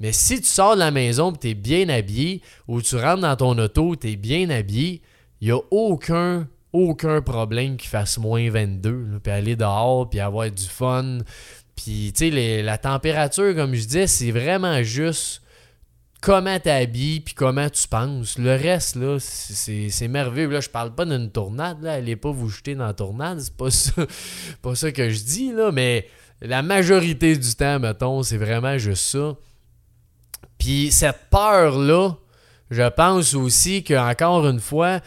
Mais 0.01 0.13
si 0.13 0.41
tu 0.41 0.47
sors 0.47 0.75
de 0.75 0.81
la 0.81 0.93
maison 0.93 1.33
et 1.33 1.39
tu 1.39 1.49
es 1.49 1.55
bien 1.55 1.89
habillé, 1.89 2.41
ou 2.69 2.81
tu 2.81 2.97
rentres 2.97 3.23
dans 3.23 3.37
ton 3.37 3.59
auto, 3.59 3.97
tu 3.97 4.13
es 4.13 4.17
bien 4.17 4.49
habillé, 4.51 5.03
il 5.41 5.49
n'y 5.49 5.53
a 5.53 5.59
aucun, 5.71 6.47
aucun 6.73 7.21
problème 7.21 7.77
qu'il 7.77 7.91
fasse 7.91 8.19
moins 8.19 8.49
22. 8.49 9.19
Puis 9.23 9.33
aller 9.33 9.57
dehors, 9.57 10.09
puis 10.09 10.21
avoir 10.21 10.49
du 10.51 10.67
fun, 10.67 11.19
puis, 11.79 12.13
tu 12.13 12.31
la 12.31 12.77
température, 12.77 13.55
comme 13.55 13.75
je 13.75 13.85
disais, 13.85 14.07
c'est 14.09 14.33
vraiment 14.33 14.83
juste 14.83 15.43
comment 16.21 16.59
tu 16.59 16.69
habilles 16.69 17.21
puis 17.21 17.35
comment 17.35 17.69
tu 17.69 17.87
penses. 17.89 18.39
Le 18.39 18.51
reste, 18.51 18.97
là, 18.97 19.19
c'est 19.21 20.09
merveilleux. 20.09 20.49
Là, 20.49 20.61
je 20.61 20.69
parle 20.69 20.95
pas 20.95 21.05
d'une 21.05 21.31
tornade, 21.31 21.83
là. 21.83 21.95
Allez 21.95 22.17
pas 22.17 22.31
vous 22.31 22.49
jeter 22.49 22.75
dans 22.75 22.87
la 22.87 22.95
tornade, 22.95 23.41
c'est 23.41 23.57
pas 23.57 23.71
ça, 23.71 23.93
pas 24.63 24.75
ça 24.75 24.93
que 24.93 25.09
je 25.11 25.23
dis, 25.23 25.53
là, 25.53 25.71
mais 25.73 26.09
la 26.41 26.63
majorité 26.63 27.37
du 27.37 27.55
temps, 27.55 27.79
mettons, 27.79 28.23
c'est 28.23 28.37
vraiment 28.37 28.79
juste 28.79 29.05
ça. 29.05 29.37
Puis 30.59 30.91
cette 30.91 31.29
peur-là, 31.31 32.17
je 32.71 32.89
pense 32.89 33.35
aussi 33.35 33.83
qu'encore 33.83 34.47
une 34.47 34.61
fois, 34.61 35.01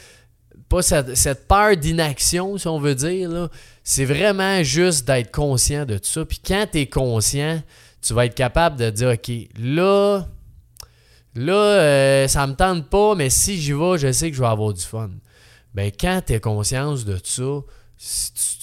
pas 0.70 0.82
cette, 0.82 1.48
peur 1.48 1.76
d'inaction, 1.76 2.58
si 2.58 2.68
on 2.68 2.80
veut 2.80 2.96
dire, 2.96 3.50
c'est 3.84 4.06
vraiment 4.06 4.64
juste 4.64 5.06
d'être 5.06 5.32
conscient 5.32 5.86
de 5.86 5.98
tout 5.98 6.06
ça. 6.06 6.26
Puis 6.26 6.40
quand 6.46 6.66
tu 6.72 6.80
es 6.80 6.86
conscient, 6.86 7.62
tu 8.02 8.14
vas 8.14 8.26
être 8.26 8.36
capable 8.36 8.78
de 8.78 8.90
dire 8.90 9.10
OK, 9.10 9.32
là, 9.60 10.26
là, 11.36 11.54
euh, 11.54 12.28
ça 12.28 12.46
me 12.48 12.54
tente 12.54 12.90
pas, 12.90 13.16
mais 13.16 13.30
si 13.30 13.60
j'y 13.62 13.74
vais, 13.74 13.98
je 13.98 14.12
sais 14.12 14.30
que 14.30 14.36
je 14.36 14.42
vais 14.42 14.48
avoir 14.48 14.74
du 14.74 14.82
fun. 14.82 15.10
Ben, 15.74 15.92
quand 15.98 16.22
tu 16.26 16.34
as 16.34 16.40
conscience 16.40 17.06
de 17.06 17.18
ça, 17.24 17.62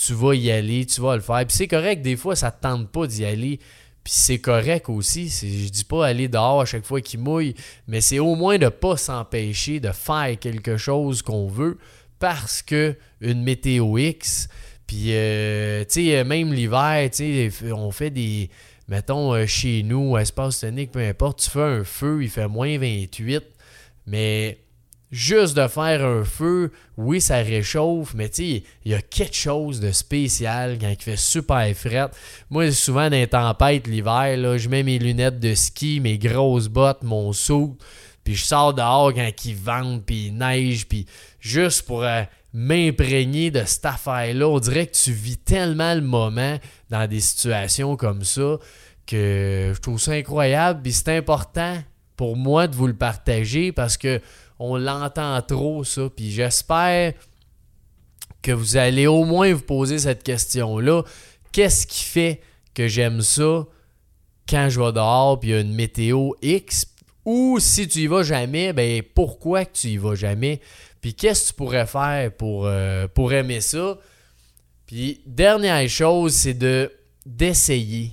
tu, 0.04 0.12
vas 0.14 0.34
y 0.34 0.50
aller, 0.50 0.84
tu 0.84 1.00
vas 1.00 1.14
le 1.14 1.22
faire. 1.22 1.46
Puis 1.46 1.56
c'est 1.56 1.68
correct, 1.68 2.02
des 2.02 2.16
fois, 2.16 2.36
ça 2.36 2.50
te 2.50 2.62
tente 2.62 2.90
pas 2.90 3.06
d'y 3.06 3.24
aller. 3.24 3.58
Puis 4.04 4.12
c'est 4.16 4.38
correct 4.38 4.88
aussi. 4.88 5.28
Je 5.28 5.70
dis 5.70 5.84
pas 5.84 6.06
aller 6.06 6.28
dehors 6.28 6.62
à 6.62 6.64
chaque 6.64 6.84
fois 6.84 7.00
qu'il 7.00 7.20
mouille, 7.20 7.54
mais 7.86 8.00
c'est 8.00 8.18
au 8.18 8.34
moins 8.34 8.58
de 8.58 8.68
pas 8.68 8.96
s'empêcher 8.96 9.80
de 9.80 9.92
faire 9.92 10.38
quelque 10.38 10.76
chose 10.76 11.22
qu'on 11.22 11.46
veut 11.46 11.78
parce 12.18 12.62
que 12.62 12.96
une 13.20 13.42
météo 13.42 13.96
X, 13.96 14.48
puis 14.86 15.08
euh, 15.12 15.84
même 16.24 16.52
l'hiver, 16.52 17.10
on 17.72 17.90
fait 17.90 18.10
des, 18.10 18.50
mettons, 18.88 19.34
euh, 19.34 19.46
chez 19.46 19.82
nous, 19.82 20.16
espace 20.16 20.60
tonique, 20.60 20.92
peu 20.92 21.00
importe, 21.00 21.40
tu 21.40 21.50
fais 21.50 21.60
un 21.60 21.84
feu, 21.84 22.22
il 22.22 22.30
fait 22.30 22.48
moins 22.48 22.78
28, 22.78 23.44
mais 24.06 24.58
juste 25.10 25.56
de 25.56 25.66
faire 25.68 26.04
un 26.04 26.24
feu, 26.24 26.72
oui, 26.96 27.20
ça 27.20 27.36
réchauffe, 27.36 28.14
mais 28.14 28.28
tu 28.28 28.34
sais, 28.36 28.62
il 28.84 28.92
y 28.92 28.94
a 28.94 29.02
quelque 29.02 29.36
chose 29.36 29.80
de 29.80 29.92
spécial 29.92 30.78
quand 30.80 30.88
il 30.88 31.02
fait 31.02 31.16
super 31.16 31.74
fret. 31.74 32.08
Moi, 32.50 32.72
souvent 32.72 33.04
dans 33.04 33.16
les 33.16 33.26
tempêtes 33.26 33.86
l'hiver, 33.86 34.58
je 34.58 34.68
mets 34.68 34.82
mes 34.82 34.98
lunettes 34.98 35.40
de 35.40 35.54
ski, 35.54 36.00
mes 36.00 36.18
grosses 36.18 36.68
bottes, 36.68 37.02
mon 37.02 37.32
saut, 37.32 37.76
puis 38.24 38.34
je 38.34 38.44
sors 38.44 38.74
dehors 38.74 39.12
quand 39.14 39.44
il 39.44 39.54
vente, 39.56 40.04
puis 40.04 40.26
il 40.26 40.36
neige, 40.36 40.86
puis 40.86 41.06
juste 41.40 41.82
pour 41.86 42.02
euh, 42.02 42.22
m'imprégner 42.52 43.50
de 43.50 43.64
cette 43.64 43.84
affaire-là. 43.84 44.48
On 44.48 44.58
dirait 44.58 44.86
que 44.86 44.96
tu 44.96 45.12
vis 45.12 45.36
tellement 45.36 45.94
le 45.94 46.00
moment 46.00 46.58
dans 46.90 47.06
des 47.06 47.20
situations 47.20 47.96
comme 47.96 48.24
ça 48.24 48.58
que 49.06 49.72
je 49.74 49.80
trouve 49.80 50.00
ça 50.00 50.12
incroyable. 50.12 50.82
Puis 50.82 50.92
c'est 50.92 51.16
important 51.16 51.78
pour 52.16 52.36
moi 52.36 52.66
de 52.66 52.74
vous 52.74 52.86
le 52.86 52.96
partager 52.96 53.72
parce 53.72 53.96
que 53.96 54.20
on 54.58 54.76
l'entend 54.76 55.40
trop, 55.42 55.84
ça. 55.84 56.08
Puis 56.14 56.30
j'espère 56.30 57.12
que 58.42 58.52
vous 58.52 58.76
allez 58.76 59.06
au 59.06 59.24
moins 59.24 59.52
vous 59.52 59.62
poser 59.62 59.98
cette 59.98 60.22
question-là. 60.22 61.02
Qu'est-ce 61.52 61.86
qui 61.86 62.04
fait 62.04 62.40
que 62.74 62.88
j'aime 62.88 63.20
ça 63.22 63.66
quand 64.48 64.68
je 64.68 64.80
vais 64.80 64.92
dehors 64.92 65.38
puis 65.38 65.50
il 65.50 65.52
y 65.52 65.56
a 65.56 65.60
une 65.60 65.74
météo 65.74 66.32
X? 66.42 66.86
Ou 67.24 67.58
si 67.60 67.86
tu 67.88 68.00
y 68.00 68.06
vas 68.06 68.22
jamais, 68.22 68.72
ben 68.72 69.02
pourquoi 69.14 69.66
tu 69.66 69.88
y 69.88 69.96
vas 69.96 70.14
jamais? 70.14 70.60
Puis 71.00 71.14
qu'est-ce 71.14 71.44
que 71.44 71.48
tu 71.48 71.54
pourrais 71.54 71.86
faire 71.86 72.32
pour, 72.32 72.66
euh, 72.66 73.06
pour 73.08 73.32
aimer 73.32 73.60
ça? 73.60 73.98
Puis 74.86 75.20
dernière 75.26 75.88
chose, 75.88 76.32
c'est 76.32 76.54
de 76.54 76.90
d'essayer. 77.26 78.12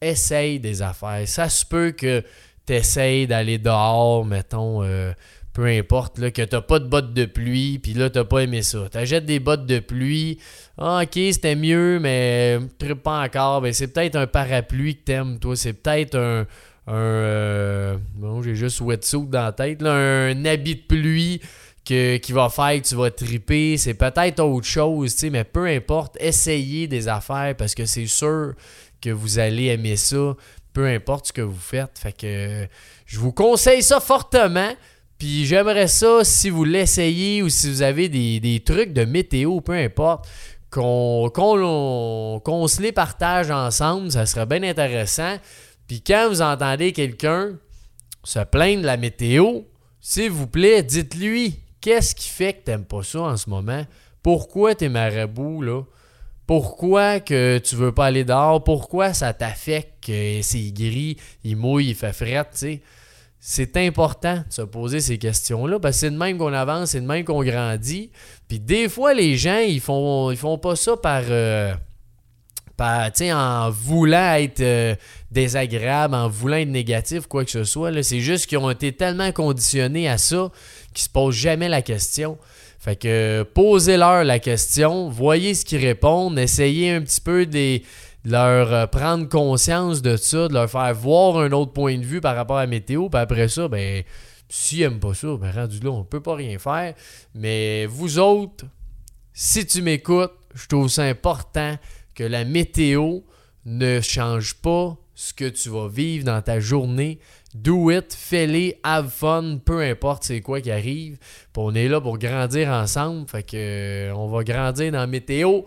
Essaye 0.00 0.58
des 0.58 0.82
affaires. 0.82 1.26
Ça 1.26 1.48
se 1.48 1.64
peut 1.64 1.92
que 1.92 2.22
tu 2.66 2.72
essayes 2.72 3.26
d'aller 3.26 3.58
dehors, 3.58 4.24
mettons, 4.24 4.82
euh, 4.82 5.12
peu 5.52 5.66
importe, 5.66 6.18
là, 6.18 6.30
que 6.30 6.42
tu 6.42 6.56
pas 6.60 6.78
de 6.78 6.86
bottes 6.86 7.14
de 7.14 7.24
pluie, 7.24 7.78
puis 7.78 7.94
là, 7.94 8.10
tu 8.10 8.22
pas 8.24 8.40
aimé 8.40 8.62
ça. 8.62 8.88
Tu 8.90 8.98
achètes 8.98 9.26
des 9.26 9.40
bottes 9.40 9.66
de 9.66 9.78
pluie. 9.78 10.38
Ah, 10.76 11.00
ok, 11.02 11.18
c'était 11.32 11.56
mieux, 11.56 11.98
mais 12.00 12.58
pas 13.02 13.24
encore. 13.24 13.60
Ben, 13.60 13.72
c'est 13.72 13.88
peut-être 13.88 14.16
un 14.16 14.26
parapluie 14.26 14.96
que 14.96 15.04
t'aimes, 15.04 15.38
toi. 15.38 15.56
C'est 15.56 15.72
peut-être 15.72 16.16
un, 16.16 16.46
un. 16.86 16.94
Euh, 16.94 17.96
bon, 18.14 18.42
j'ai 18.42 18.54
juste 18.54 18.80
wetsuit 18.80 19.26
dans 19.26 19.44
la 19.44 19.52
tête, 19.52 19.82
un 19.82 20.44
habit 20.44 20.76
de 20.76 20.82
pluie 20.82 21.40
qui 21.88 22.32
va 22.32 22.50
faire 22.50 22.82
que 22.82 22.86
tu 22.86 22.94
vas 22.94 23.10
triper. 23.10 23.78
C'est 23.78 23.94
peut-être 23.94 24.40
autre 24.40 24.66
chose, 24.66 25.16
mais 25.30 25.44
peu 25.44 25.66
importe, 25.66 26.16
essayez 26.20 26.86
des 26.86 27.08
affaires 27.08 27.54
parce 27.56 27.74
que 27.74 27.86
c'est 27.86 28.06
sûr 28.06 28.54
que 29.00 29.10
vous 29.10 29.38
allez 29.38 29.66
aimer 29.66 29.96
ça, 29.96 30.36
peu 30.74 30.86
importe 30.86 31.28
ce 31.28 31.32
que 31.32 31.40
vous 31.40 31.58
faites. 31.58 31.98
Fait 31.98 32.12
que 32.12 32.68
je 33.06 33.18
vous 33.18 33.32
conseille 33.32 33.82
ça 33.82 34.00
fortement. 34.00 34.72
Puis 35.18 35.46
j'aimerais 35.46 35.88
ça, 35.88 36.22
si 36.24 36.50
vous 36.50 36.64
l'essayez 36.64 37.42
ou 37.42 37.48
si 37.48 37.68
vous 37.70 37.82
avez 37.82 38.08
des, 38.08 38.62
trucs 38.64 38.92
de 38.92 39.04
météo, 39.04 39.60
peu 39.60 39.72
importe, 39.72 40.28
qu'on 40.70 41.30
se 42.68 42.82
les 42.82 42.92
partage 42.92 43.50
ensemble, 43.50 44.12
ça 44.12 44.26
serait 44.26 44.46
bien 44.46 44.62
intéressant. 44.62 45.38
Puis 45.88 46.02
quand 46.02 46.28
vous 46.28 46.42
entendez 46.42 46.92
quelqu'un 46.92 47.56
se 48.22 48.40
plaindre 48.40 48.82
de 48.82 48.86
la 48.86 48.98
météo, 48.98 49.62
s'il 50.00 50.30
vous 50.30 50.46
plaît, 50.46 50.82
dites-lui 50.82 51.58
qu'est-ce 51.80 52.14
qui 52.14 52.28
fait 52.28 52.54
que 52.54 52.64
t'aimes 52.64 52.84
pas 52.84 53.02
ça 53.02 53.20
en 53.20 53.36
ce 53.36 53.48
moment? 53.48 53.84
Pourquoi 54.22 54.74
t'es 54.74 54.88
marabout, 54.88 55.62
là? 55.62 55.82
Pourquoi 56.46 57.20
que 57.20 57.58
tu 57.58 57.76
veux 57.76 57.92
pas 57.92 58.06
aller 58.06 58.24
dehors? 58.24 58.64
Pourquoi 58.64 59.12
ça 59.12 59.34
t'affecte 59.34 60.06
que 60.06 60.40
c'est 60.42 60.72
gris, 60.72 61.18
il 61.44 61.56
mouille, 61.56 61.90
il 61.90 61.94
fait 61.94 62.12
fret, 62.12 62.44
tu 62.44 62.58
sais? 62.58 62.82
C'est 63.40 63.76
important 63.76 64.36
de 64.36 64.52
se 64.52 64.62
poser 64.62 65.00
ces 65.00 65.18
questions-là 65.18 65.78
parce 65.78 65.96
que 65.96 66.00
c'est 66.00 66.10
de 66.10 66.16
même 66.16 66.38
qu'on 66.38 66.52
avance, 66.52 66.90
c'est 66.90 67.00
de 67.00 67.06
même 67.06 67.24
qu'on 67.24 67.44
grandit. 67.44 68.10
Puis 68.48 68.58
des 68.58 68.88
fois, 68.88 69.14
les 69.14 69.36
gens, 69.36 69.58
ils 69.58 69.80
font, 69.80 70.30
ils 70.30 70.36
font 70.36 70.58
pas 70.58 70.74
ça 70.74 70.96
par... 70.96 71.22
Euh, 71.28 71.74
en 72.80 73.70
voulant 73.70 74.34
être 74.34 74.60
euh, 74.60 74.94
désagréable, 75.30 76.14
en 76.14 76.28
voulant 76.28 76.56
être 76.56 76.68
négatif, 76.68 77.26
quoi 77.26 77.44
que 77.44 77.50
ce 77.50 77.64
soit. 77.64 78.02
C'est 78.02 78.20
juste 78.20 78.46
qu'ils 78.46 78.58
ont 78.58 78.70
été 78.70 78.92
tellement 78.92 79.32
conditionnés 79.32 80.08
à 80.08 80.18
ça 80.18 80.50
qu'ils 80.94 81.04
se 81.04 81.08
posent 81.08 81.34
jamais 81.34 81.68
la 81.68 81.82
question. 81.82 82.38
Fait 82.78 82.96
que 82.96 83.42
posez-leur 83.54 84.24
la 84.24 84.38
question, 84.38 85.08
voyez 85.08 85.54
ce 85.54 85.64
qu'ils 85.64 85.84
répondent, 85.84 86.38
essayez 86.38 86.92
un 86.92 87.02
petit 87.02 87.20
peu 87.20 87.44
de 87.44 87.80
leur 88.24 88.72
euh, 88.72 88.86
prendre 88.86 89.28
conscience 89.28 90.00
de 90.00 90.16
ça, 90.16 90.48
de 90.48 90.54
leur 90.54 90.70
faire 90.70 90.94
voir 90.94 91.38
un 91.38 91.50
autre 91.52 91.72
point 91.72 91.98
de 91.98 92.04
vue 92.04 92.20
par 92.20 92.36
rapport 92.36 92.58
à 92.58 92.62
la 92.62 92.66
météo, 92.68 93.08
puis 93.08 93.20
après 93.20 93.48
ça, 93.48 93.66
ben, 93.68 94.04
s'ils 94.48 94.80
n'aiment 94.80 95.00
pas 95.00 95.14
ça, 95.14 95.28
ben 95.36 95.50
rendu 95.50 95.80
là, 95.80 95.90
on 95.90 96.04
peut 96.04 96.22
pas 96.22 96.36
rien 96.36 96.58
faire. 96.58 96.94
Mais 97.34 97.86
vous 97.86 98.18
autres, 98.18 98.64
si 99.32 99.66
tu 99.66 99.82
m'écoutes, 99.82 100.32
je 100.54 100.66
trouve 100.66 100.88
ça 100.88 101.02
important 101.02 101.76
que 102.18 102.24
la 102.24 102.44
météo 102.44 103.20
ne 103.64 104.00
change 104.00 104.54
pas 104.54 104.96
ce 105.14 105.32
que 105.32 105.48
tu 105.48 105.68
vas 105.68 105.86
vivre 105.86 106.24
dans 106.24 106.42
ta 106.42 106.58
journée. 106.58 107.20
Do 107.54 107.92
it, 107.92 108.12
fais-les, 108.12 108.80
have 108.82 109.08
fun, 109.08 109.58
peu 109.64 109.82
importe 109.82 110.24
c'est 110.24 110.40
quoi 110.40 110.60
qui 110.60 110.72
arrive. 110.72 111.18
on 111.56 111.76
est 111.76 111.86
là 111.86 112.00
pour 112.00 112.18
grandir 112.18 112.70
ensemble. 112.70 113.28
Fait 113.28 113.44
que 113.44 113.56
euh, 113.56 114.14
on 114.16 114.26
va 114.26 114.42
grandir 114.42 114.90
dans 114.90 114.98
la 114.98 115.06
météo. 115.06 115.62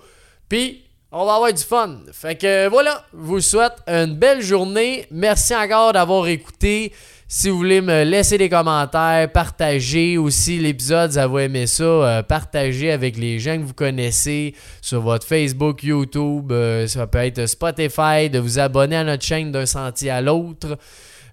Puis 0.49 0.83
on 1.13 1.25
va 1.25 1.35
avoir 1.35 1.53
du 1.53 1.63
fun. 1.63 2.01
Fait 2.11 2.35
que 2.35 2.67
voilà, 2.67 3.05
je 3.13 3.19
vous 3.19 3.39
souhaite 3.39 3.77
une 3.87 4.15
belle 4.15 4.41
journée. 4.41 5.05
Merci 5.09 5.55
encore 5.55 5.93
d'avoir 5.93 6.27
écouté. 6.27 6.91
Si 7.33 7.49
vous 7.49 7.55
voulez 7.55 7.79
me 7.79 8.03
laisser 8.03 8.37
des 8.37 8.49
commentaires, 8.49 9.31
partager 9.31 10.17
aussi 10.17 10.57
l'épisode, 10.57 11.13
ça 11.13 11.27
vous 11.27 11.39
aimé 11.39 11.65
ça, 11.65 11.83
euh, 11.83 12.23
partagez 12.23 12.91
avec 12.91 13.17
les 13.17 13.39
gens 13.39 13.55
que 13.55 13.63
vous 13.63 13.73
connaissez 13.73 14.53
sur 14.81 14.99
votre 14.99 15.25
Facebook, 15.25 15.81
YouTube, 15.81 16.51
euh, 16.51 16.87
ça 16.87 17.07
peut 17.07 17.19
être 17.19 17.45
Spotify, 17.45 18.29
de 18.29 18.37
vous 18.37 18.59
abonner 18.59 18.97
à 18.97 19.05
notre 19.05 19.23
chaîne 19.23 19.49
d'un 19.49 19.65
sentier 19.65 20.09
à 20.09 20.19
l'autre. 20.19 20.77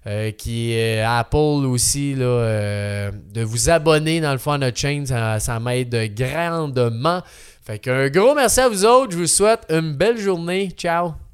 Euh, 0.07 0.31
qui 0.31 0.71
est 0.71 1.01
Apple 1.01 1.65
aussi, 1.65 2.15
là, 2.15 3.11
de 3.11 3.41
vous 3.43 3.69
abonner 3.69 4.21
dans 4.21 4.31
le 4.31 4.37
fond 4.37 4.53
à 4.53 4.57
notre 4.57 4.77
chaîne, 4.77 5.05
ça, 5.05 5.41
ça 5.41 5.59
m'aide 5.59 6.15
grandement. 6.15 7.21
Fait 7.61 7.77
qu'un 7.77 8.07
gros 8.07 8.33
merci 8.33 8.61
à 8.61 8.69
vous 8.69 8.85
autres, 8.85 9.11
je 9.11 9.17
vous 9.17 9.27
souhaite 9.27 9.65
une 9.69 9.91
belle 9.95 10.17
journée, 10.17 10.71
ciao! 10.77 11.28